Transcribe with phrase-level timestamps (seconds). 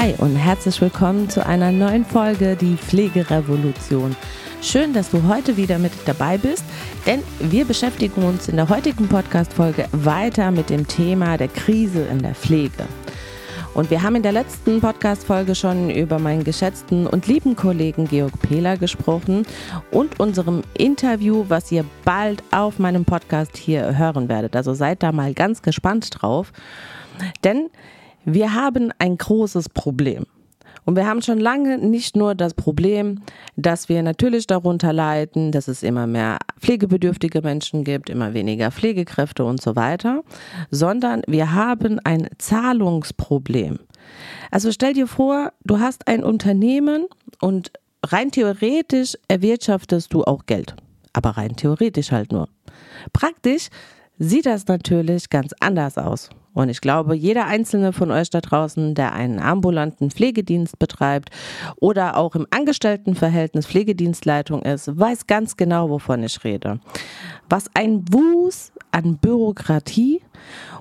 [0.00, 4.14] Hi und herzlich willkommen zu einer neuen Folge Die Pflegerevolution.
[4.62, 6.64] Schön, dass du heute wieder mit dabei bist,
[7.04, 12.22] denn wir beschäftigen uns in der heutigen Podcast-Folge weiter mit dem Thema der Krise in
[12.22, 12.86] der Pflege.
[13.74, 18.40] Und wir haben in der letzten Podcast-Folge schon über meinen geschätzten und lieben Kollegen Georg
[18.40, 19.46] Pehler gesprochen
[19.90, 24.54] und unserem Interview, was ihr bald auf meinem Podcast hier hören werdet.
[24.54, 26.52] Also seid da mal ganz gespannt drauf.
[27.42, 27.68] Denn
[28.34, 30.26] wir haben ein großes Problem.
[30.84, 33.20] Und wir haben schon lange nicht nur das Problem,
[33.56, 39.44] dass wir natürlich darunter leiden, dass es immer mehr pflegebedürftige Menschen gibt, immer weniger Pflegekräfte
[39.44, 40.22] und so weiter,
[40.70, 43.80] sondern wir haben ein Zahlungsproblem.
[44.50, 47.06] Also stell dir vor, du hast ein Unternehmen
[47.40, 47.70] und
[48.02, 50.74] rein theoretisch erwirtschaftest du auch Geld.
[51.12, 52.48] Aber rein theoretisch halt nur.
[53.12, 53.68] Praktisch
[54.18, 56.30] sieht das natürlich ganz anders aus.
[56.58, 61.30] Und ich glaube, jeder einzelne von euch da draußen, der einen ambulanten Pflegedienst betreibt
[61.76, 66.80] oder auch im Angestelltenverhältnis Pflegedienstleitung ist, weiß ganz genau, wovon ich rede.
[67.48, 70.20] Was ein Wust an Bürokratie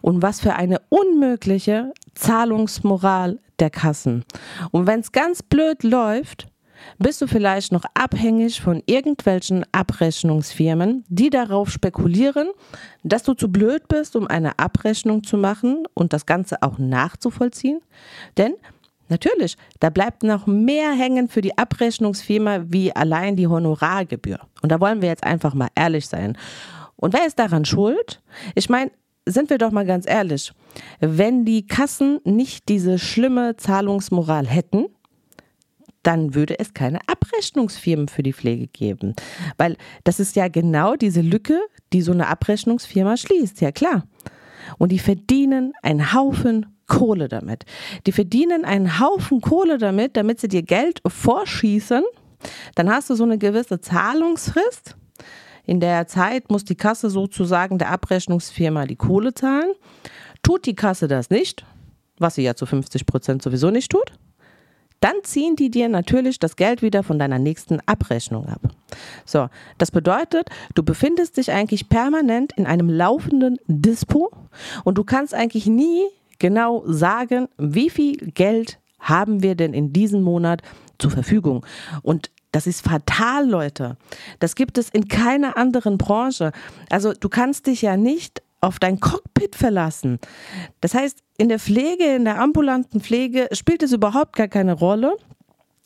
[0.01, 4.25] und was für eine unmögliche Zahlungsmoral der Kassen.
[4.71, 6.47] Und wenn es ganz blöd läuft,
[6.99, 12.49] bist du vielleicht noch abhängig von irgendwelchen Abrechnungsfirmen, die darauf spekulieren,
[13.03, 17.81] dass du zu blöd bist, um eine Abrechnung zu machen und das Ganze auch nachzuvollziehen?
[18.37, 18.53] Denn
[19.09, 24.39] Natürlich, da bleibt noch mehr hängen für die Abrechnungsfirma wie allein die Honorargebühr.
[24.61, 26.37] Und da wollen wir jetzt einfach mal ehrlich sein.
[26.97, 28.21] Und wer ist daran schuld?
[28.53, 28.91] Ich meine,
[29.25, 30.51] sind wir doch mal ganz ehrlich,
[30.99, 34.87] wenn die Kassen nicht diese schlimme Zahlungsmoral hätten,
[36.07, 39.13] dann würde es keine Abrechnungsfirmen für die Pflege geben.
[39.57, 41.59] Weil das ist ja genau diese Lücke,
[41.91, 44.07] die so eine Abrechnungsfirma schließt, ja klar.
[44.77, 47.65] Und die verdienen einen Haufen Kohle damit.
[48.05, 52.03] Die verdienen einen Haufen Kohle damit, damit sie dir Geld vorschießen.
[52.75, 54.95] Dann hast du so eine gewisse Zahlungsfrist.
[55.65, 59.73] In der Zeit muss die Kasse sozusagen der Abrechnungsfirma die Kohle zahlen.
[60.41, 61.65] Tut die Kasse das nicht,
[62.17, 64.13] was sie ja zu 50 Prozent sowieso nicht tut,
[64.99, 68.61] dann ziehen die dir natürlich das Geld wieder von deiner nächsten Abrechnung ab.
[69.25, 69.47] So,
[69.77, 74.31] das bedeutet, du befindest dich eigentlich permanent in einem laufenden Dispo
[74.83, 76.05] und du kannst eigentlich nie
[76.39, 80.61] genau sagen, wie viel Geld haben wir denn in diesem Monat
[80.97, 81.65] zur Verfügung.
[82.01, 83.97] Und das ist fatal, Leute.
[84.39, 86.51] Das gibt es in keiner anderen Branche.
[86.89, 90.19] Also du kannst dich ja nicht auf dein Cockpit verlassen.
[90.81, 95.15] Das heißt, in der Pflege, in der ambulanten Pflege spielt es überhaupt gar keine Rolle,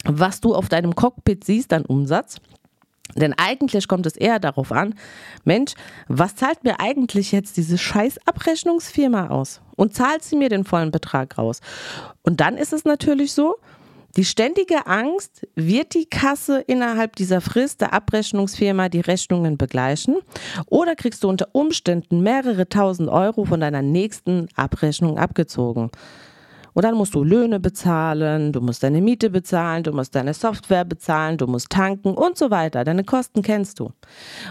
[0.06, 2.38] was du auf deinem Cockpit siehst an Umsatz.
[3.16, 4.96] Denn eigentlich kommt es eher darauf an,
[5.44, 5.74] Mensch,
[6.08, 9.62] was zahlt mir eigentlich jetzt diese scheiß Abrechnungsfirma aus?
[9.76, 11.60] Und zahlt sie mir den vollen Betrag raus?
[12.22, 13.58] Und dann ist es natürlich so,
[14.16, 20.18] die ständige Angst, wird die Kasse innerhalb dieser Frist der Abrechnungsfirma die Rechnungen begleichen
[20.68, 25.92] oder kriegst du unter Umständen mehrere tausend Euro von deiner nächsten Abrechnung abgezogen.
[26.74, 30.86] Und dann musst du Löhne bezahlen, du musst deine Miete bezahlen, du musst deine Software
[30.86, 32.84] bezahlen, du musst tanken und so weiter.
[32.84, 33.92] Deine Kosten kennst du.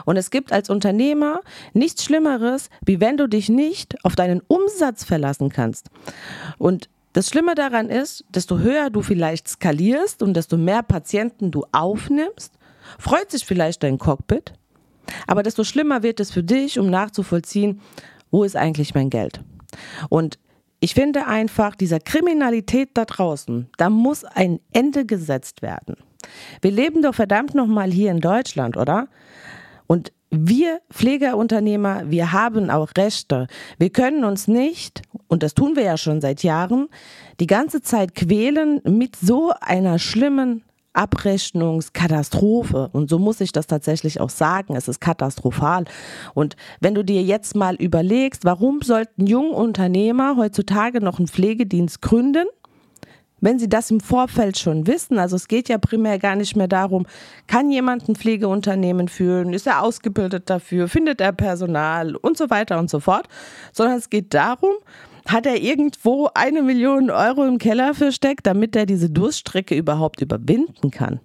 [0.05, 1.41] Und es gibt als Unternehmer
[1.73, 5.89] nichts Schlimmeres, wie wenn du dich nicht auf deinen Umsatz verlassen kannst.
[6.59, 11.65] Und das Schlimme daran ist, desto höher du vielleicht skalierst und desto mehr Patienten du
[11.73, 12.55] aufnimmst,
[12.99, 14.53] freut sich vielleicht dein Cockpit,
[15.27, 17.81] aber desto schlimmer wird es für dich, um nachzuvollziehen,
[18.31, 19.41] wo ist eigentlich mein Geld.
[20.09, 20.39] Und
[20.79, 25.97] ich finde einfach, dieser Kriminalität da draußen, da muss ein Ende gesetzt werden.
[26.63, 29.09] Wir leben doch verdammt nochmal hier in Deutschland, oder?
[29.87, 33.49] Und wir Pflegeunternehmer, wir haben auch Rechte.
[33.79, 36.89] Wir können uns nicht, und das tun wir ja schon seit Jahren,
[37.41, 42.91] die ganze Zeit quälen mit so einer schlimmen Abrechnungskatastrophe.
[42.93, 44.77] Und so muss ich das tatsächlich auch sagen.
[44.77, 45.85] Es ist katastrophal.
[46.35, 52.03] Und wenn du dir jetzt mal überlegst, warum sollten junge Unternehmer heutzutage noch einen Pflegedienst
[52.03, 52.47] gründen?
[53.41, 56.69] Wenn Sie das im Vorfeld schon wissen, also es geht ja primär gar nicht mehr
[56.69, 57.07] darum,
[57.47, 62.17] kann jemand ein Pflegeunternehmen führen, ist er ausgebildet dafür, findet er Personal?
[62.17, 63.29] Und so weiter und so fort,
[63.73, 64.75] sondern es geht darum,
[65.27, 70.91] hat er irgendwo eine Million Euro im Keller versteckt, damit er diese Durststrecke überhaupt überwinden
[70.91, 71.21] kann.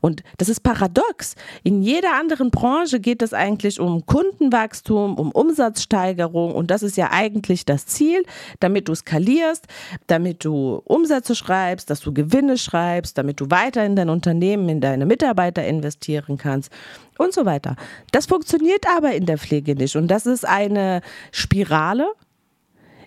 [0.00, 1.34] Und das ist paradox.
[1.62, 7.10] In jeder anderen Branche geht es eigentlich um Kundenwachstum, um Umsatzsteigerung und das ist ja
[7.10, 8.24] eigentlich das Ziel,
[8.60, 9.66] damit du skalierst,
[10.06, 14.80] damit du Umsätze schreibst, dass du Gewinne schreibst, damit du weiter in dein Unternehmen, in
[14.80, 16.72] deine Mitarbeiter investieren kannst
[17.18, 17.76] und so weiter.
[18.12, 21.00] Das funktioniert aber in der Pflege nicht und das ist eine
[21.32, 22.12] Spirale,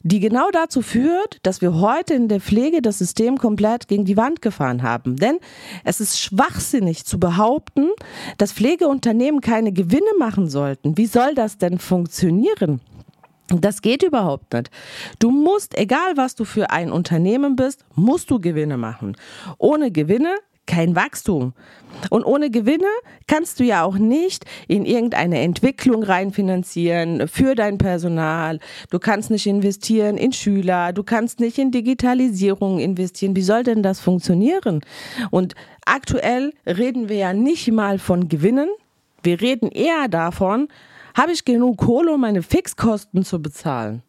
[0.04, 4.18] die genau dazu führt, dass wir heute in der Pflege das System komplett gegen die
[4.18, 5.16] Wand gefahren haben.
[5.16, 5.40] Denn
[5.84, 7.90] es ist schwachsinnig zu behaupten,
[8.38, 10.98] dass Pflegeunternehmen keine Gewinne machen sollten.
[10.98, 12.82] Wie soll das denn funktionieren?
[13.50, 14.70] Das geht überhaupt nicht.
[15.18, 19.18] Du musst, egal was du für ein Unternehmen bist, musst du Gewinne machen.
[19.58, 20.36] Ohne Gewinne
[20.70, 21.54] kein Wachstum.
[22.12, 22.88] Und ohne Gewinne
[23.28, 28.60] kannst du ja auch nicht in irgendeine Entwicklung reinfinanzieren für dein Personal.
[28.92, 33.36] Du kannst nicht investieren in Schüler, du kannst nicht in Digitalisierung investieren.
[33.36, 34.82] Wie soll denn das funktionieren?
[35.32, 35.56] Und
[35.86, 38.70] aktuell reden wir ja nicht mal von Gewinnen.
[39.24, 40.68] Wir reden eher davon,
[41.18, 44.04] habe ich genug Kohle, um meine Fixkosten zu bezahlen?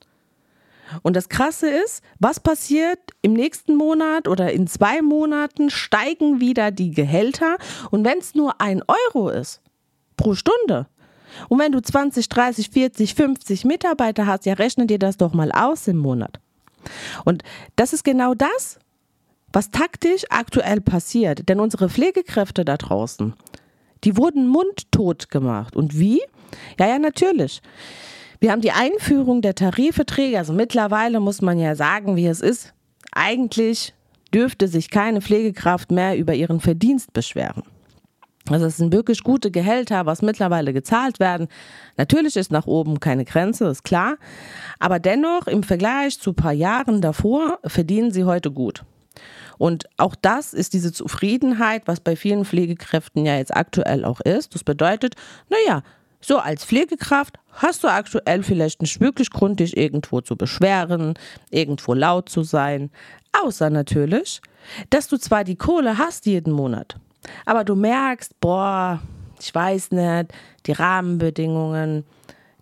[1.03, 6.71] Und das Krasse ist, was passiert im nächsten Monat oder in zwei Monaten steigen wieder
[6.71, 7.57] die Gehälter
[7.91, 9.61] und wenn es nur ein Euro ist
[10.17, 10.87] pro Stunde.
[11.49, 15.53] Und wenn du 20, 30, 40, 50 Mitarbeiter hast, ja rechne dir das doch mal
[15.53, 16.41] aus im Monat.
[17.25, 17.43] Und
[17.77, 18.79] das ist genau das,
[19.53, 21.49] was taktisch aktuell passiert.
[21.49, 23.35] Denn unsere Pflegekräfte da draußen,
[24.05, 25.77] die wurden mundtot gemacht.
[25.77, 26.23] Und wie?
[26.79, 27.61] Ja, ja, natürlich.
[28.41, 30.39] Wir haben die Einführung der Tarifverträge.
[30.39, 32.73] Also mittlerweile muss man ja sagen, wie es ist.
[33.13, 33.93] Eigentlich
[34.33, 37.65] dürfte sich keine Pflegekraft mehr über ihren Verdienst beschweren.
[38.49, 41.49] Also es sind wirklich gute Gehälter, was mittlerweile gezahlt werden.
[41.99, 44.17] Natürlich ist nach oben keine Grenze, ist klar.
[44.79, 48.85] Aber dennoch im Vergleich zu ein paar Jahren davor verdienen sie heute gut.
[49.59, 54.55] Und auch das ist diese Zufriedenheit, was bei vielen Pflegekräften ja jetzt aktuell auch ist.
[54.55, 55.17] Das bedeutet,
[55.51, 55.83] naja,
[56.21, 61.15] so als Pflegekraft hast du aktuell vielleicht nicht wirklich Grund, dich irgendwo zu beschweren,
[61.51, 62.91] irgendwo laut zu sein.
[63.33, 64.41] Außer natürlich,
[64.91, 66.97] dass du zwar die Kohle hast jeden Monat,
[67.47, 69.01] aber du merkst, boah,
[69.41, 70.33] ich weiß nicht,
[70.67, 72.05] die Rahmenbedingungen,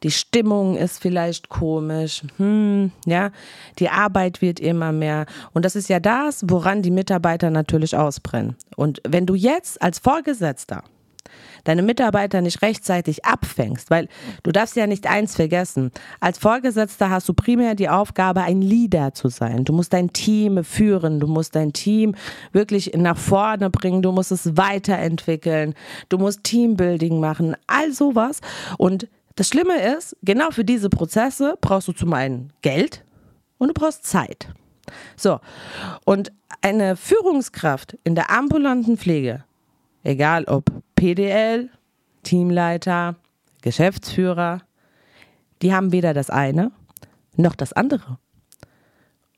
[0.03, 3.31] die Stimmung ist vielleicht komisch, hm, ja,
[3.79, 5.27] die Arbeit wird immer mehr.
[5.53, 8.57] Und das ist ja das, woran die Mitarbeiter natürlich ausbrennen.
[8.77, 10.85] Und wenn du jetzt als Vorgesetzter
[11.65, 14.09] deine Mitarbeiter nicht rechtzeitig abfängst, weil
[14.43, 15.91] du darfst ja nicht eins vergessen.
[16.21, 19.65] Als Vorgesetzter hast du primär die Aufgabe, ein Leader zu sein.
[19.65, 22.15] Du musst dein Team führen, du musst dein Team
[22.53, 25.75] wirklich nach vorne bringen, du musst es weiterentwickeln,
[26.09, 28.41] du musst Teambuilding machen, all sowas.
[28.77, 33.05] Und das Schlimme ist, genau für diese Prozesse brauchst du zum einen Geld
[33.59, 34.49] und du brauchst Zeit.
[35.17, 35.41] So,
[36.05, 36.33] und
[36.63, 39.45] eine Führungskraft in der ambulanten Pflege,
[40.05, 40.65] egal ob
[40.95, 41.71] PDL,
[42.23, 43.17] Teamleiter,
[43.63, 44.63] Geschäftsführer,
[45.63, 46.73] die haben weder das eine
[47.37, 48.19] noch das andere.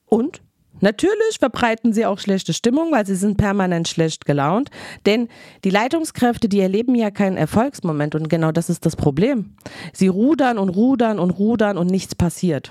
[0.06, 0.42] Und
[0.80, 4.70] natürlich verbreiten sie auch schlechte Stimmung, weil sie sind permanent schlecht gelaunt.
[5.06, 5.28] Denn
[5.64, 9.54] die Leitungskräfte, die erleben ja keinen Erfolgsmoment und genau das ist das Problem.
[9.92, 12.70] Sie rudern und rudern und rudern und nichts passiert.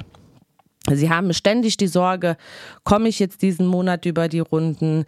[0.95, 2.38] Sie haben ständig die Sorge,
[2.83, 5.06] komme ich jetzt diesen Monat über die Runden?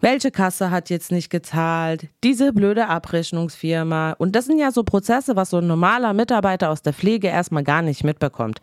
[0.00, 2.08] Welche Kasse hat jetzt nicht gezahlt?
[2.22, 4.12] Diese blöde Abrechnungsfirma.
[4.18, 7.64] Und das sind ja so Prozesse, was so ein normaler Mitarbeiter aus der Pflege erstmal
[7.64, 8.60] gar nicht mitbekommt.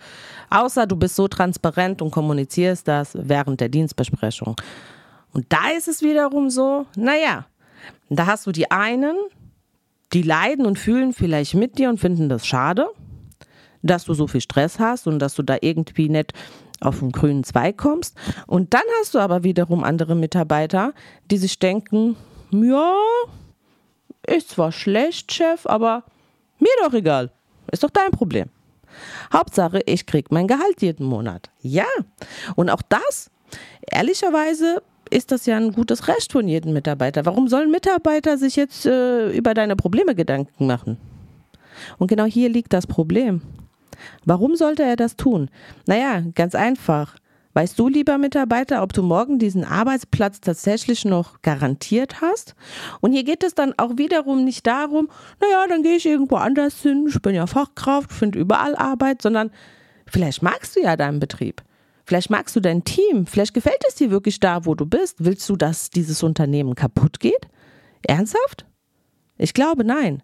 [0.50, 4.56] Außer du bist so transparent und kommunizierst das während der Dienstbesprechung.
[5.34, 7.46] Und da ist es wiederum so, naja,
[8.10, 9.16] da hast du die einen,
[10.14, 12.88] die leiden und fühlen vielleicht mit dir und finden das schade
[13.82, 16.34] dass du so viel Stress hast und dass du da irgendwie nicht
[16.82, 18.18] auf den grünen Zweig kommst.
[18.48, 20.94] Und dann hast du aber wiederum andere Mitarbeiter,
[21.30, 22.18] die sich denken,
[22.52, 22.94] ja,
[24.28, 26.04] ist zwar schlecht, Chef, aber
[26.60, 27.32] mir doch egal.
[27.72, 28.50] Ist doch dein Problem.
[29.32, 31.50] Hauptsache, ich krieg mein Gehalt jeden Monat.
[31.62, 31.86] Ja.
[32.56, 33.32] Und auch das,
[33.90, 37.26] ehrlicherweise, ist das ja ein gutes Recht von jedem Mitarbeiter.
[37.26, 40.98] Warum sollen Mitarbeiter sich jetzt äh, über deine Probleme Gedanken machen?
[41.98, 43.42] Und genau hier liegt das Problem.
[44.26, 45.50] Warum sollte er das tun?
[45.88, 47.16] Naja, ganz einfach.
[47.54, 52.56] Weißt du, lieber Mitarbeiter, ob du morgen diesen Arbeitsplatz tatsächlich noch garantiert hast?
[53.02, 55.10] Und hier geht es dann auch wiederum nicht darum,
[55.42, 59.52] naja, dann gehe ich irgendwo anders hin, ich bin ja Fachkraft, finde überall Arbeit, sondern
[60.08, 61.62] vielleicht magst du ja deinen Betrieb.
[62.06, 63.26] Vielleicht magst du dein Team.
[63.26, 65.24] Vielleicht gefällt es dir wirklich da, wo du bist.
[65.24, 67.48] Willst du, dass dieses Unternehmen kaputt geht?
[68.06, 68.66] Ernsthaft?
[69.38, 70.22] Ich glaube nein.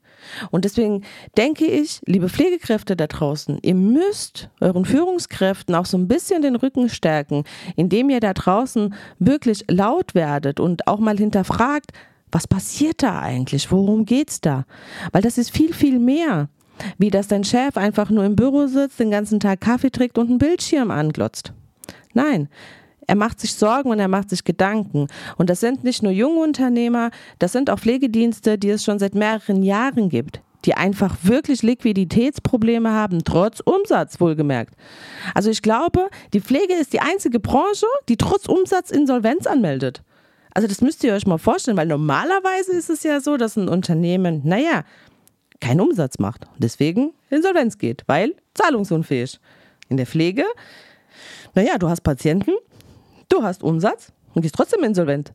[0.52, 1.04] Und deswegen
[1.38, 6.56] denke ich, liebe Pflegekräfte da draußen, ihr müsst euren Führungskräften auch so ein bisschen den
[6.56, 7.44] Rücken stärken,
[7.76, 11.92] indem ihr da draußen wirklich laut werdet und auch mal hinterfragt,
[12.32, 13.72] was passiert da eigentlich?
[13.72, 14.66] Worum geht's da?
[15.12, 16.50] Weil das ist viel, viel mehr,
[16.98, 20.30] wie dass dein Chef einfach nur im Büro sitzt, den ganzen Tag Kaffee trinkt und
[20.30, 21.54] einen Bildschirm anglotzt.
[22.14, 22.50] Nein,
[23.08, 25.08] er macht sich Sorgen und er macht sich Gedanken.
[25.38, 27.10] Und das sind nicht nur junge Unternehmer,
[27.40, 30.42] das sind auch Pflegedienste, die es schon seit mehreren Jahren gibt.
[30.66, 34.74] die einfach wirklich Liquiditätsprobleme haben, trotz Umsatz wohlgemerkt.
[35.34, 40.04] Also ich glaube, die Pflege ist die einzige Branche, die trotz Umsatz Insolvenz anmeldet.
[40.54, 43.70] Also das müsst ihr euch mal vorstellen, weil normalerweise ist es ja so, dass ein
[43.70, 44.84] Unternehmen, naja,
[45.62, 49.40] keinen Umsatz macht und deswegen Insolvenz geht, weil zahlungsunfähig.
[49.90, 50.44] In der Pflege,
[51.56, 52.52] naja, du hast Patienten,
[53.30, 55.34] du hast Umsatz und gehst trotzdem insolvent,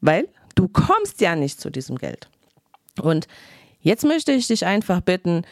[0.00, 2.28] weil du kommst ja nicht zu diesem Geld.
[3.00, 3.28] Und
[3.86, 5.42] Jetzt möchte ich dich einfach bitten,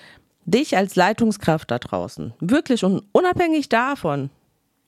[0.45, 4.29] dich als Leitungskraft da draußen, wirklich und unabhängig davon,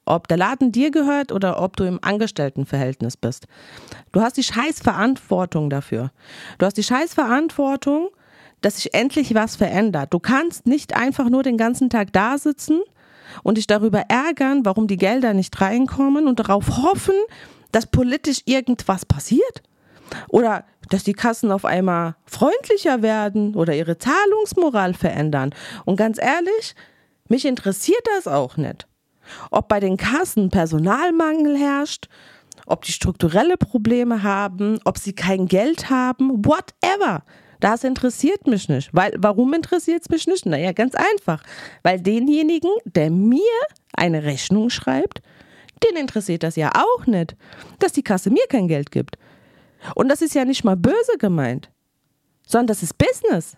[0.05, 3.47] ob der Laden dir gehört oder ob du im Angestelltenverhältnis bist.
[4.11, 6.11] Du hast die scheiß Verantwortung dafür.
[6.59, 8.09] Du hast die scheiß Verantwortung,
[8.63, 10.13] dass sich endlich was verändert.
[10.13, 12.81] Du kannst nicht einfach nur den ganzen Tag da sitzen
[13.43, 17.15] und dich darüber ärgern, warum die Gelder nicht reinkommen und darauf hoffen,
[17.73, 19.63] dass politisch irgendwas passiert.
[20.29, 25.55] Oder dass die Kassen auf einmal freundlicher werden oder ihre Zahlungsmoral verändern.
[25.85, 26.75] Und ganz ehrlich,
[27.29, 28.87] mich interessiert das auch nicht.
[29.51, 32.09] Ob bei den Kassen Personalmangel herrscht,
[32.67, 37.25] ob die strukturelle Probleme haben, ob sie kein Geld haben, whatever.
[37.61, 38.91] Das interessiert mich nicht.
[38.93, 40.47] Weil, warum interessiert es mich nicht?
[40.47, 41.43] Naja, ganz einfach.
[41.83, 43.41] Weil denjenigen, der mir
[43.95, 45.23] eine Rechnung schreibt,
[45.85, 47.37] den interessiert das ja auch nicht,
[47.79, 49.19] dass die Kasse mir kein Geld gibt.
[49.95, 51.71] Und das ist ja nicht mal böse gemeint,
[52.47, 53.57] sondern das ist Business.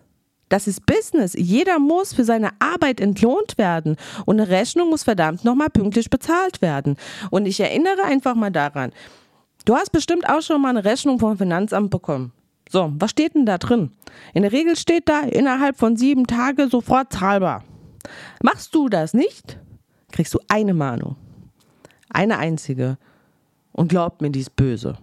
[0.49, 1.33] Das ist Business.
[1.37, 6.61] Jeder muss für seine Arbeit entlohnt werden und eine Rechnung muss verdammt nochmal pünktlich bezahlt
[6.61, 6.97] werden.
[7.29, 8.91] Und ich erinnere einfach mal daran,
[9.65, 12.33] du hast bestimmt auch schon mal eine Rechnung vom Finanzamt bekommen.
[12.71, 13.91] So, was steht denn da drin?
[14.35, 17.63] In der Regel steht da innerhalb von sieben Tagen sofort zahlbar.
[18.43, 19.57] Machst du das nicht,
[20.11, 21.15] kriegst du eine Mahnung.
[22.09, 22.97] Eine einzige.
[23.71, 24.97] Und glaub mir, die ist böse.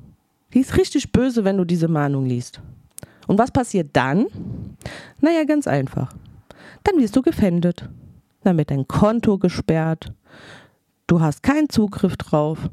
[0.54, 2.60] Die ist richtig böse, wenn du diese Mahnung liest.
[3.26, 4.26] Und was passiert dann?
[5.20, 6.14] Naja, ganz einfach.
[6.84, 7.88] Dann wirst du gefändet.
[8.44, 10.12] Dann wird dein Konto gesperrt.
[11.08, 12.70] Du hast keinen Zugriff drauf,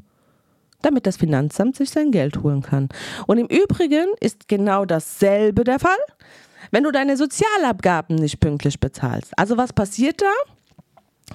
[0.84, 2.88] damit das Finanzamt sich sein Geld holen kann.
[3.26, 5.96] Und im Übrigen ist genau dasselbe der Fall,
[6.70, 9.32] wenn du deine Sozialabgaben nicht pünktlich bezahlst.
[9.36, 10.32] Also was passiert da?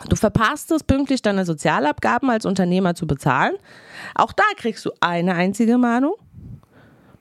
[0.07, 3.55] Du verpasst es, pünktlich deine Sozialabgaben als Unternehmer zu bezahlen.
[4.15, 6.15] Auch da kriegst du eine einzige Mahnung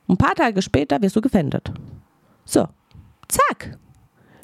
[0.09, 1.71] ein paar Tage später wirst du gefändet.
[2.45, 2.67] So,
[3.29, 3.77] zack.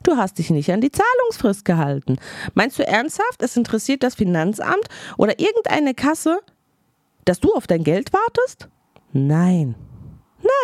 [0.02, 2.18] Du hast dich nicht an die Zahlungsfrist gehalten.
[2.52, 4.86] Meinst du ernsthaft, es interessiert das Finanzamt
[5.16, 6.40] oder irgendeine Kasse,
[7.24, 8.68] dass du auf dein Geld wartest?
[9.12, 9.74] Nein.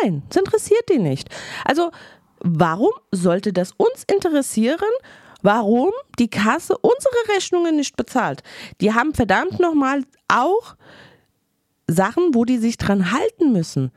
[0.01, 1.29] Nein, es interessiert die nicht.
[1.65, 1.91] Also,
[2.39, 4.79] warum sollte das uns interessieren,
[5.41, 8.43] warum die Kasse unsere Rechnungen nicht bezahlt?
[8.79, 10.75] Die haben verdammt nochmal auch
[11.87, 13.91] Sachen, wo die sich dran halten müssen.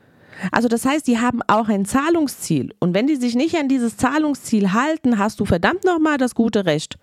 [0.51, 2.73] Also das heißt, die haben auch ein Zahlungsziel.
[2.79, 6.65] Und wenn die sich nicht an dieses Zahlungsziel halten, hast du verdammt nochmal das gute
[6.65, 6.97] Recht,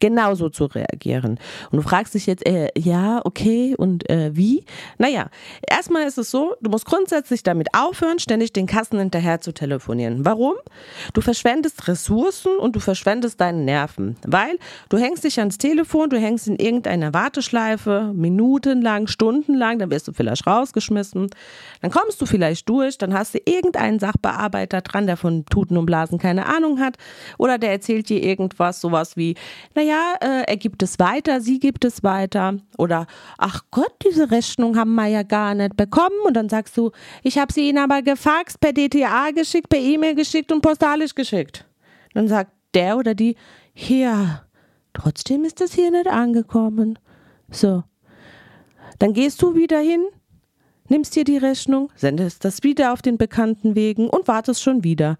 [0.00, 1.38] genauso zu reagieren.
[1.70, 4.64] Und du fragst dich jetzt, äh, ja, okay, und äh, wie?
[4.98, 5.28] Naja,
[5.68, 10.24] erstmal ist es so, du musst grundsätzlich damit aufhören, ständig den Kassen hinterher zu telefonieren.
[10.24, 10.54] Warum?
[11.12, 16.18] Du verschwendest Ressourcen und du verschwendest deine Nerven, weil du hängst dich ans Telefon, du
[16.18, 21.30] hängst in irgendeiner Warteschleife, minutenlang, stundenlang, dann wirst du vielleicht rausgeschmissen,
[21.82, 25.86] dann kommst du vielleicht durch, dann hast du irgendeinen Sachbearbeiter dran, der von Tuten und
[25.86, 26.96] Blasen keine Ahnung hat
[27.38, 29.34] oder der erzählt dir irgendwas, sowas wie,
[29.74, 32.58] naja, äh, er gibt es weiter, sie gibt es weiter.
[32.78, 33.06] Oder,
[33.38, 36.20] ach Gott, diese Rechnung haben wir ja gar nicht bekommen.
[36.24, 40.14] Und dann sagst du, ich habe sie ihnen aber gefaxt, per DTA geschickt, per E-Mail
[40.14, 41.66] geschickt und postalisch geschickt.
[42.14, 43.36] Dann sagt der oder die,
[43.74, 44.44] ja,
[44.92, 46.98] trotzdem ist das hier nicht angekommen.
[47.50, 47.82] So.
[48.98, 50.06] Dann gehst du wieder hin,
[50.88, 55.18] nimmst dir die Rechnung, sendest das wieder auf den bekannten Wegen und wartest schon wieder.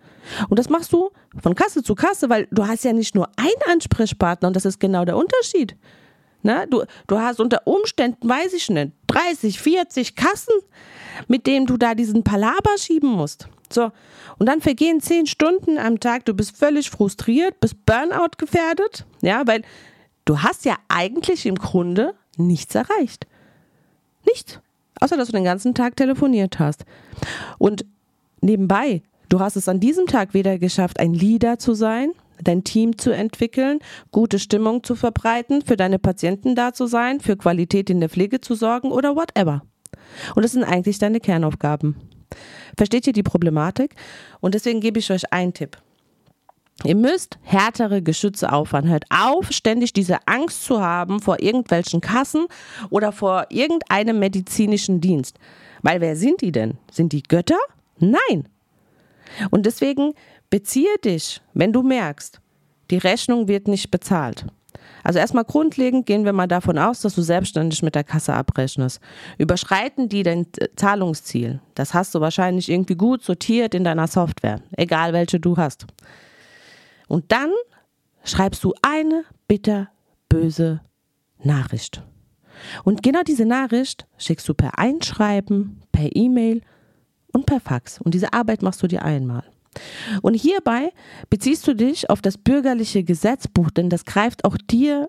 [0.49, 3.73] Und das machst du von Kasse zu Kasse, weil du hast ja nicht nur einen
[3.73, 5.77] Ansprechpartner und das ist genau der Unterschied.
[6.43, 10.55] Na, du, du hast unter Umständen, weiß ich nicht, 30, 40 Kassen,
[11.27, 13.49] mit denen du da diesen Palaber schieben musst.
[13.73, 13.91] So,
[14.39, 19.47] und dann vergehen 10 Stunden am Tag, du bist völlig frustriert, bist Burnout gefährdet, ja,
[19.47, 19.63] weil
[20.27, 23.27] du hast ja eigentlich im Grunde nichts erreicht.
[24.27, 24.61] Nichts
[25.05, 26.85] außer dass du den ganzen Tag telefoniert hast.
[27.59, 27.85] Und
[28.41, 32.97] nebenbei, du hast es an diesem Tag weder geschafft, ein Leader zu sein, dein Team
[32.97, 33.81] zu entwickeln,
[34.13, 38.41] gute Stimmung zu verbreiten, für deine Patienten da zu sein, für Qualität in der Pflege
[38.41, 39.63] zu sorgen oder whatever.
[40.35, 41.97] Und das sind eigentlich deine Kernaufgaben.
[42.77, 43.95] Versteht ihr die Problematik?
[44.41, 45.77] Und deswegen gebe ich euch einen Tipp.
[46.83, 48.89] Ihr müsst härtere Geschütze auffahren.
[48.89, 52.47] Hört auf, ständig diese Angst zu haben vor irgendwelchen Kassen
[52.91, 55.39] oder vor irgendeinem medizinischen Dienst.
[55.83, 56.79] Weil wer sind die denn?
[56.91, 57.59] Sind die Götter?
[57.99, 58.49] Nein.
[59.51, 60.15] Und deswegen
[60.51, 62.41] beziehe dich, wenn du merkst,
[62.91, 64.47] die Rechnung wird nicht bezahlt.
[65.03, 69.01] Also erstmal grundlegend gehen wir mal davon aus, dass du selbstständig mit der Kasse abrechnest.
[69.39, 71.61] Überschreiten die dein Zahlungsziel?
[71.75, 75.87] Das hast du wahrscheinlich irgendwie gut sortiert in deiner Software, egal welche du hast.
[77.15, 77.53] Und dann
[78.25, 80.81] schreibst du eine bitterböse
[81.45, 82.03] Nachricht.
[82.83, 86.63] Und genau diese Nachricht schickst du per Einschreiben, per E-Mail
[87.33, 88.01] und per Fax.
[88.01, 89.45] Und diese Arbeit machst du dir einmal.
[90.23, 90.93] Und hierbei
[91.31, 95.09] beziehst du dich auf das bürgerliche Gesetzbuch, denn das greift auch dir,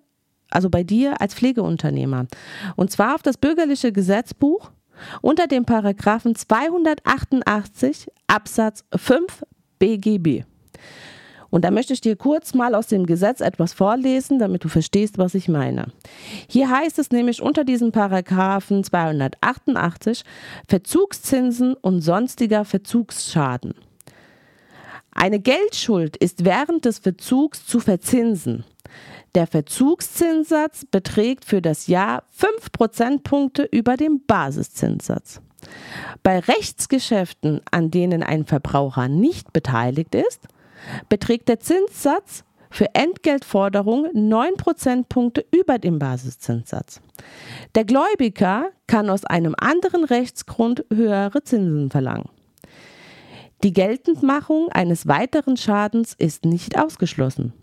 [0.52, 2.28] also bei dir als Pflegeunternehmer.
[2.76, 4.70] Und zwar auf das bürgerliche Gesetzbuch
[5.24, 9.44] unter dem Paragraphen 288 Absatz 5
[9.80, 10.44] BGB.
[11.56, 15.18] Und da möchte ich dir kurz mal aus dem Gesetz etwas vorlesen, damit du verstehst,
[15.18, 15.86] was ich meine.
[16.50, 20.26] Hier heißt es nämlich unter diesem Paragraphen 288
[20.68, 23.74] Verzugszinsen und sonstiger Verzugsschaden.
[25.12, 28.66] Eine Geldschuld ist während des Verzugs zu verzinsen.
[29.34, 35.40] Der Verzugszinssatz beträgt für das Jahr 5 Prozentpunkte über dem Basiszinssatz.
[36.22, 40.50] Bei Rechtsgeschäften, an denen ein Verbraucher nicht beteiligt ist,
[41.10, 47.01] beträgt der Zinssatz für Entgeltforderungen 9 Prozentpunkte über dem Basiszinssatz.
[47.74, 52.30] Der Gläubiger kann aus einem anderen Rechtsgrund höhere Zinsen verlangen.
[53.63, 57.54] Die Geltendmachung eines weiteren Schadens ist nicht ausgeschlossen.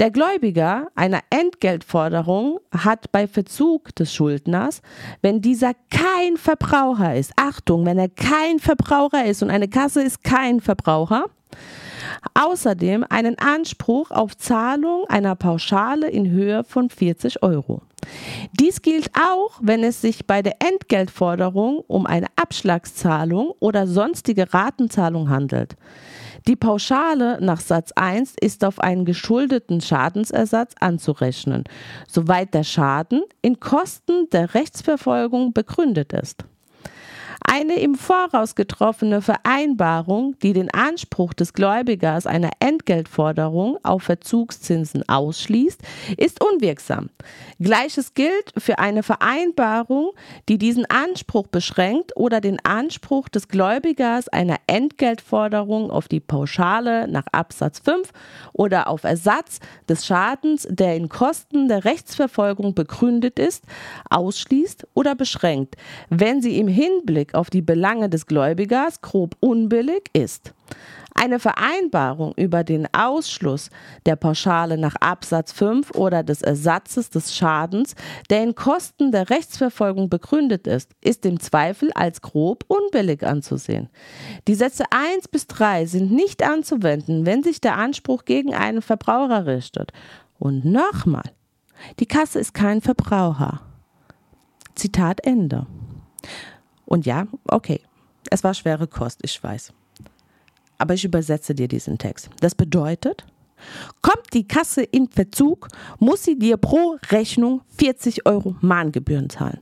[0.00, 4.82] Der Gläubiger einer Entgeltforderung hat bei Verzug des Schuldners,
[5.22, 10.24] wenn dieser kein Verbraucher ist, Achtung, wenn er kein Verbraucher ist und eine Kasse ist
[10.24, 11.26] kein Verbraucher,
[12.34, 17.82] außerdem einen Anspruch auf Zahlung einer Pauschale in Höhe von 40 Euro.
[18.52, 25.30] Dies gilt auch, wenn es sich bei der Entgeltforderung um eine Abschlagszahlung oder sonstige Ratenzahlung
[25.30, 25.76] handelt.
[26.46, 31.64] Die Pauschale nach Satz 1 ist auf einen geschuldeten Schadensersatz anzurechnen,
[32.06, 36.44] soweit der Schaden in Kosten der Rechtsverfolgung begründet ist.
[37.46, 45.80] Eine im Voraus getroffene Vereinbarung, die den Anspruch des Gläubigers einer Entgeltforderung auf Verzugszinsen ausschließt,
[46.16, 47.10] ist unwirksam.
[47.60, 50.12] Gleiches gilt für eine Vereinbarung,
[50.48, 57.26] die diesen Anspruch beschränkt oder den Anspruch des Gläubigers einer Entgeltforderung auf die Pauschale nach
[57.30, 58.10] Absatz 5
[58.54, 63.64] oder auf Ersatz des Schadens, der in Kosten der Rechtsverfolgung begründet ist,
[64.08, 65.76] ausschließt oder beschränkt,
[66.08, 70.54] wenn sie im Hinblick auf die Belange des Gläubigers grob unbillig ist.
[71.16, 73.70] Eine Vereinbarung über den Ausschluss
[74.04, 77.94] der Pauschale nach Absatz 5 oder des Ersatzes des Schadens,
[78.30, 83.90] der in Kosten der Rechtsverfolgung begründet ist, ist im Zweifel als grob unbillig anzusehen.
[84.48, 89.46] Die Sätze 1 bis 3 sind nicht anzuwenden, wenn sich der Anspruch gegen einen Verbraucher
[89.46, 89.92] richtet.
[90.40, 91.30] Und nochmal,
[92.00, 93.60] die Kasse ist kein Verbraucher.
[94.74, 95.66] Zitat Ende.
[96.86, 97.80] Und ja, okay,
[98.30, 99.72] es war schwere Kost, ich weiß.
[100.78, 102.30] Aber ich übersetze dir diesen Text.
[102.40, 103.24] Das bedeutet,
[104.02, 105.68] kommt die Kasse in Verzug,
[105.98, 109.60] muss sie dir pro Rechnung 40 Euro Mahngebühren zahlen.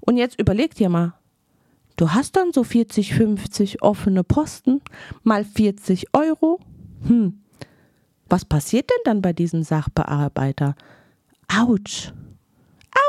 [0.00, 1.14] Und jetzt überleg dir mal,
[1.96, 4.80] du hast dann so 40, 50 offene Posten
[5.22, 6.60] mal 40 Euro.
[7.06, 7.40] Hm,
[8.28, 10.74] was passiert denn dann bei diesem Sachbearbeiter?
[11.48, 12.12] Autsch.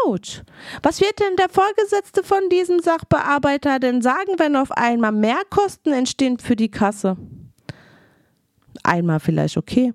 [0.07, 0.41] Autsch.
[0.83, 6.39] Was wird denn der Vorgesetzte von diesem Sachbearbeiter denn sagen, wenn auf einmal Mehrkosten entstehen
[6.39, 7.17] für die Kasse?
[8.83, 9.93] Einmal vielleicht okay.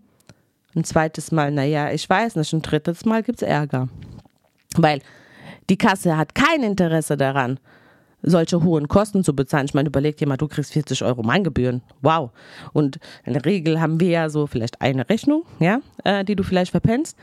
[0.75, 2.53] Ein zweites Mal, naja, ich weiß nicht.
[2.53, 3.88] Ein drittes Mal gibt es Ärger.
[4.77, 5.01] Weil
[5.70, 7.61] die Kasse hat kein Interesse daran,
[8.22, 9.66] solche hohen Kosten zu bezahlen.
[9.66, 11.83] Ich meine, überleg dir mal, du kriegst 40 Euro Mahngebühren.
[12.01, 12.31] Wow.
[12.72, 16.42] Und in der Regel haben wir ja so vielleicht eine Rechnung, ja, äh, die du
[16.42, 17.16] vielleicht verpennst.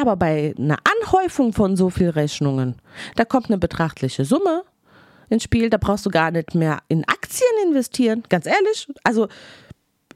[0.00, 2.76] Aber bei einer Anhäufung von so viel Rechnungen,
[3.16, 4.62] da kommt eine betrachtliche Summe
[5.28, 8.22] ins Spiel, da brauchst du gar nicht mehr in Aktien investieren.
[8.28, 9.26] Ganz ehrlich, also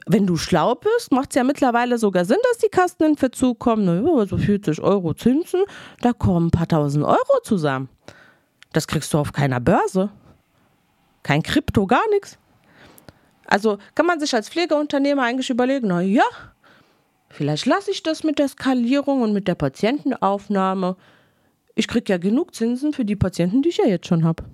[0.07, 3.59] wenn du schlau bist, macht es ja mittlerweile sogar Sinn, dass die Kasten in Verzug
[3.59, 3.85] kommen.
[3.85, 5.62] Naja, so 40 Euro Zinsen,
[6.01, 7.88] da kommen ein paar tausend Euro zusammen.
[8.73, 10.11] Das kriegst du auf keiner Börse.
[11.25, 12.38] Kein Krypto, gar nichts.
[13.47, 16.23] Also kann man sich als Pflegeunternehmer eigentlich überlegen, na ja,
[17.33, 20.97] Vielleicht lasse ich das mit der Skalierung und mit der Patientenaufnahme.
[21.75, 24.45] Ich kriege ja genug Zinsen für die Patienten, die ich ja jetzt schon habe.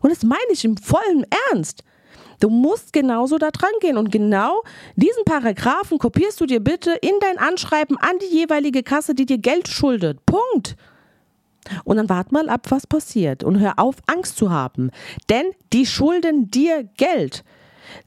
[0.00, 1.82] Und das meine ich im vollen Ernst.
[2.40, 4.62] Du musst genauso da dran gehen und genau
[4.94, 9.38] diesen Paragraphen kopierst du dir bitte in dein Anschreiben an die jeweilige Kasse, die dir
[9.38, 10.24] Geld schuldet.
[10.26, 10.76] Punkt.
[11.82, 14.90] Und dann wart mal ab, was passiert und hör auf, Angst zu haben.
[15.28, 17.42] Denn die schulden dir Geld.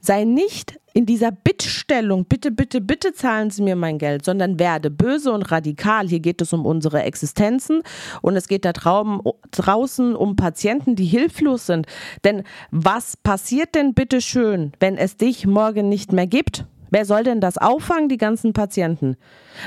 [0.00, 4.90] Sei nicht in dieser Bittstellung, bitte, bitte, bitte zahlen Sie mir mein Geld, sondern werde
[4.90, 6.08] böse und radikal.
[6.08, 7.82] Hier geht es um unsere Existenzen
[8.20, 11.86] und es geht da draußen um Patienten, die hilflos sind.
[12.24, 16.64] Denn was passiert denn bitte schön, wenn es dich morgen nicht mehr gibt?
[16.90, 19.16] Wer soll denn das auffangen, die ganzen Patienten?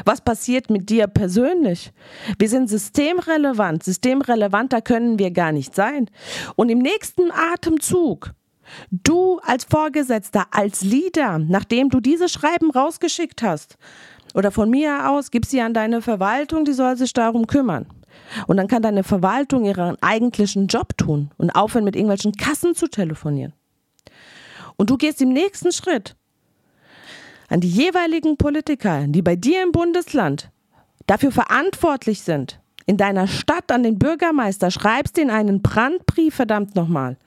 [0.05, 1.91] Was passiert mit dir persönlich?
[2.39, 3.83] Wir sind systemrelevant.
[3.83, 6.09] Systemrelevanter können wir gar nicht sein.
[6.55, 8.31] Und im nächsten Atemzug,
[8.91, 13.77] du als Vorgesetzter, als Leader, nachdem du diese Schreiben rausgeschickt hast,
[14.33, 17.85] oder von mir aus, gib sie an deine Verwaltung, die soll sich darum kümmern.
[18.47, 22.87] Und dann kann deine Verwaltung ihren eigentlichen Job tun und aufhören, mit irgendwelchen Kassen zu
[22.87, 23.53] telefonieren.
[24.77, 26.15] Und du gehst im nächsten Schritt
[27.49, 30.49] an die jeweiligen Politiker, die bei dir im Bundesland
[31.07, 37.17] dafür verantwortlich sind, in deiner Stadt an den Bürgermeister, schreibst in einen Brandbrief, verdammt nochmal.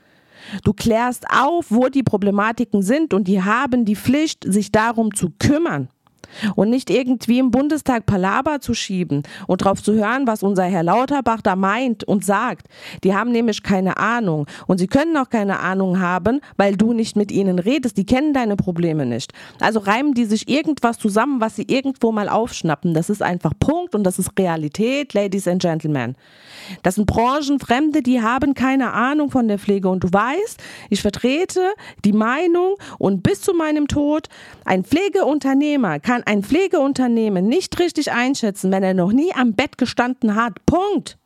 [0.63, 5.31] Du klärst auf, wo die Problematiken sind und die haben die Pflicht, sich darum zu
[5.39, 5.89] kümmern
[6.57, 10.83] und nicht irgendwie im Bundestag Palaber zu schieben und darauf zu hören, was unser Herr
[10.83, 12.67] Lauterbach da meint und sagt.
[13.03, 17.17] Die haben nämlich keine Ahnung und sie können auch keine Ahnung haben, weil du nicht
[17.17, 17.97] mit ihnen redest.
[17.97, 19.33] Die kennen deine Probleme nicht.
[19.61, 22.95] Also reimen die sich irgendwas zusammen, was sie irgendwo mal aufschnappen.
[22.95, 26.17] Das ist einfach Punkt und das ist Realität, Ladies and Gentlemen.
[26.83, 31.61] Das sind Branchenfremde, die haben keine Ahnung von der Pflege und du weißt, ich vertrete
[32.05, 34.29] die Meinung und bis zu meinem Tod,
[34.65, 40.35] ein Pflegeunternehmer kann ein Pflegeunternehmen nicht richtig einschätzen, wenn er noch nie am Bett gestanden
[40.35, 40.65] hat.
[40.67, 41.19] Punkt.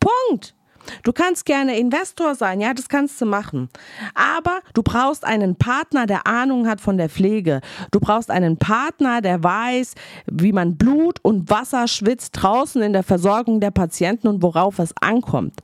[0.00, 0.54] Punkt.
[1.02, 3.68] Du kannst gerne Investor sein, ja, das kannst du machen.
[4.14, 7.60] Aber du brauchst einen Partner, der Ahnung hat von der Pflege.
[7.90, 9.94] Du brauchst einen Partner, der weiß,
[10.26, 14.94] wie man Blut und Wasser schwitzt draußen in der Versorgung der Patienten und worauf es
[15.00, 15.54] ankommt.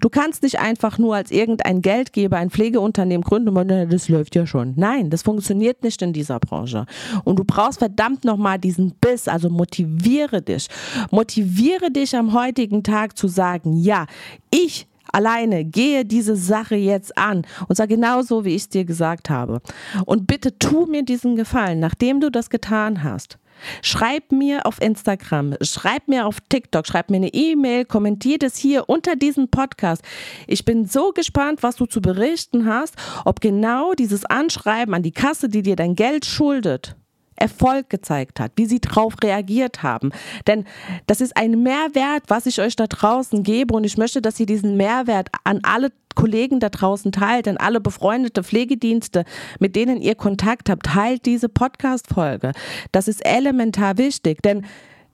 [0.00, 4.34] Du kannst nicht einfach nur als irgendein Geldgeber ein Pflegeunternehmen gründen und sagen, das läuft
[4.34, 4.74] ja schon.
[4.76, 6.86] Nein, das funktioniert nicht in dieser Branche.
[7.24, 10.68] Und du brauchst verdammt nochmal diesen Biss, also motiviere dich.
[11.10, 14.06] Motiviere dich am heutigen Tag zu sagen, ja,
[14.52, 19.30] ich alleine gehe diese Sache jetzt an und zwar genauso, wie ich es dir gesagt
[19.30, 19.60] habe.
[20.06, 23.38] Und bitte tu mir diesen Gefallen, nachdem du das getan hast.
[23.80, 28.88] Schreib mir auf Instagram, schreib mir auf TikTok, schreib mir eine E-Mail, kommentier das hier
[28.88, 30.02] unter diesem Podcast.
[30.48, 35.12] Ich bin so gespannt, was du zu berichten hast, ob genau dieses Anschreiben an die
[35.12, 36.96] Kasse, die dir dein Geld schuldet,
[37.42, 40.12] Erfolg gezeigt hat, wie sie darauf reagiert haben.
[40.46, 40.64] Denn
[41.06, 44.46] das ist ein Mehrwert, was ich euch da draußen gebe und ich möchte, dass ihr
[44.46, 49.24] diesen Mehrwert an alle Kollegen da draußen teilt, an alle befreundete Pflegedienste,
[49.58, 52.52] mit denen ihr Kontakt habt, teilt diese Podcast-Folge.
[52.92, 54.64] Das ist elementar wichtig, denn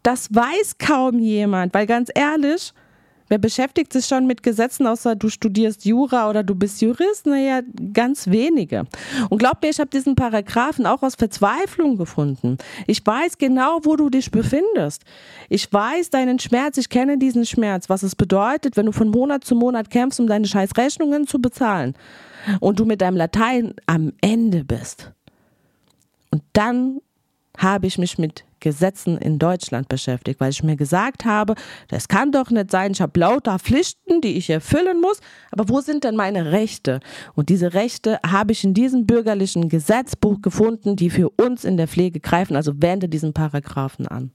[0.02, 2.74] das weiß kaum jemand, weil ganz ehrlich,
[3.28, 7.26] Wer beschäftigt sich schon mit Gesetzen, außer du studierst Jura oder du bist Jurist?
[7.26, 7.60] Naja,
[7.92, 8.86] ganz wenige.
[9.28, 12.58] Und glaub mir, ich habe diesen Paragraphen auch aus Verzweiflung gefunden.
[12.86, 15.02] Ich weiß genau, wo du dich befindest.
[15.48, 19.44] Ich weiß deinen Schmerz, ich kenne diesen Schmerz, was es bedeutet, wenn du von Monat
[19.44, 21.94] zu Monat kämpfst, um deine scheiß Rechnungen zu bezahlen
[22.60, 25.12] und du mit deinem Latein am Ende bist.
[26.30, 27.00] Und dann
[27.59, 31.55] habe ich mich mit Gesetzen in Deutschland beschäftigt, weil ich mir gesagt habe,
[31.88, 35.81] das kann doch nicht sein, ich habe lauter Pflichten, die ich erfüllen muss, aber wo
[35.81, 37.01] sind denn meine Rechte?
[37.35, 41.88] Und diese Rechte habe ich in diesem bürgerlichen Gesetzbuch gefunden, die für uns in der
[41.88, 44.33] Pflege greifen, also wende diesen Paragraphen an.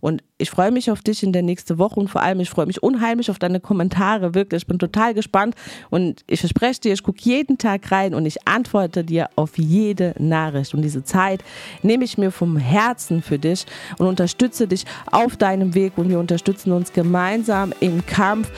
[0.00, 2.66] Und ich freue mich auf dich in der nächsten Woche und vor allem, ich freue
[2.66, 4.34] mich unheimlich auf deine Kommentare.
[4.34, 5.54] Wirklich, ich bin total gespannt
[5.90, 10.14] und ich verspreche dir, ich gucke jeden Tag rein und ich antworte dir auf jede
[10.18, 10.74] Nachricht.
[10.74, 11.42] Und diese Zeit
[11.82, 13.66] nehme ich mir vom Herzen für dich
[13.98, 18.50] und unterstütze dich auf deinem Weg und wir unterstützen uns gemeinsam im Kampf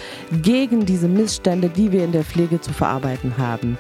[0.43, 3.79] gegen diese Missstände, die wir in der Pflege zu verarbeiten haben.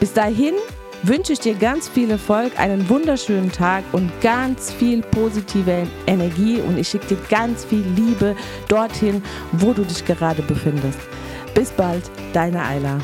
[0.00, 0.54] Bis dahin
[1.02, 6.78] wünsche ich dir ganz viel Erfolg, einen wunderschönen Tag und ganz viel positive Energie und
[6.78, 8.36] ich schicke dir ganz viel Liebe
[8.68, 10.98] dorthin, wo du dich gerade befindest.
[11.54, 12.98] Bis bald, deine Ayla.